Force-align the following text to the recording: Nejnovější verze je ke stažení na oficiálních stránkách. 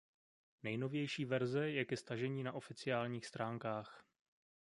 Nejnovější 0.63 1.25
verze 1.25 1.69
je 1.69 1.85
ke 1.85 1.97
stažení 1.97 2.43
na 2.43 2.53
oficiálních 2.53 3.25
stránkách. 3.27 4.03